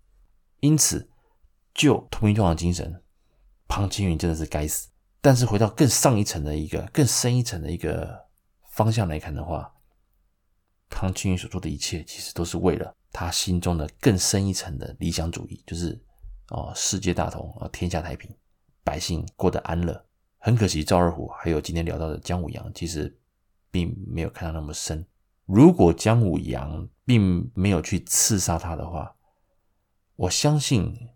[0.61, 1.09] 因此
[1.75, 3.03] 就投名状的精神，
[3.67, 4.89] 庞青云真的是该死。
[5.21, 8.26] 但是回到更上一层的一个更深一层的一个
[8.77, 9.73] 方向来看的话，
[10.91, 12.95] 康青云所做的一切其实都是为了。
[13.11, 15.99] 他心中的更深一层的理想主义，就是
[16.49, 18.31] 哦，世界大同啊，天下太平，
[18.85, 20.07] 百姓过得安乐。
[20.37, 23.19] 很可惜，赵二虎还有今天聊到的姜武阳，其实
[23.71, 25.07] 并没有看到那么深。
[25.47, 29.17] 如果姜武阳并没有去刺杀他的话，
[30.17, 31.09] 我相信，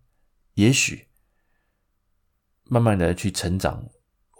[0.54, 1.06] 也许
[2.64, 3.86] 慢慢的去成长，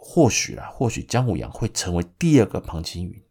[0.03, 3.23] 或许啦，或许姜武阳会成为第二个庞青云。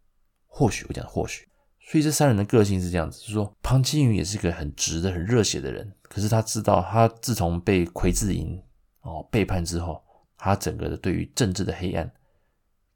[0.46, 1.48] 或许我讲或许。
[1.80, 5.92] 所以这三人的个性是这样子，就是说庞青云也是个很直的、很热血的人。
[6.02, 8.62] 可是他知道，他自从被奎志营
[9.00, 10.00] 哦背叛之后，
[10.38, 12.10] 他整个的对于政治的黑暗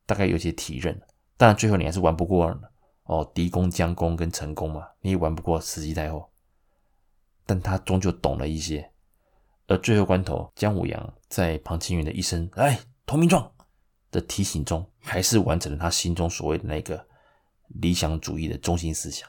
[0.06, 0.96] 大概有些体认。
[1.36, 2.56] 当然，最后你还是玩不过
[3.04, 6.30] 哦狄公、姜公跟陈宫嘛，你也玩不过慈禧太后。
[7.44, 8.88] 但他终究懂了一些。
[9.66, 13.50] 而最后关头，姜武阳在庞青云的一声“来投名状”
[14.14, 17.06] 的提醒中，还是完成了他心中所谓的那个。
[17.80, 19.26] 理想主义的中心思想，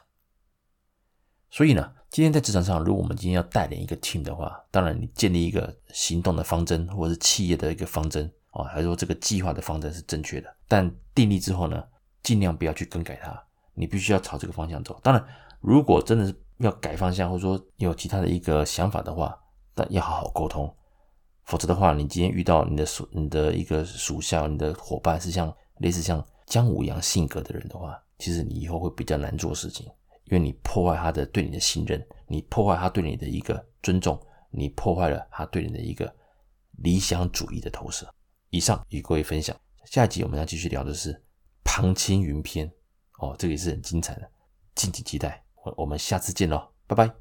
[1.50, 11.82] 所以呢，今天在职场上，如果我们今天要带领一个 team 的话，当然你建立一个行动的方针，或者是企业的一个方针啊，还是说这个计划的方针是正确的，但定立之后呢，
[12.22, 13.42] 尽量不要去更改它，
[13.74, 15.00] 你必须要朝这个方向走。
[15.02, 15.26] 当然，
[15.62, 19.36] 如果真的是要改方向，或者说有其他的一个想法的话，
[19.74, 20.72] 但要好好沟通，
[21.46, 28.00] 否则的话，你今天遇到你的属你的一个属下，你的伙伴是像类似像姜武阳性格的人的话。
[28.18, 29.86] 其实你以后会比较难做事情，
[30.26, 34.18] 因为你破坏他的对你的信任，你破坏他对你的一个尊重，
[34.52, 36.16] 你破坏了他对你的一个
[36.78, 38.08] 理想主义的投射。
[38.52, 41.22] 以上与各位分享，下一集我们要继续聊的是
[41.66, 42.72] 庞青云篇
[43.20, 44.32] 哦，这个也是很精彩的，
[44.76, 45.43] 敬请期待。
[45.66, 47.14] 我我们下次见喽，拜拜。